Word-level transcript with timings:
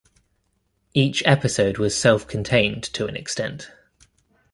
Each 0.95 1.21
episode 1.27 1.77
was 1.77 1.95
self-contained 1.95 2.85
to 2.95 3.05
an 3.05 3.15
extent. 3.15 3.69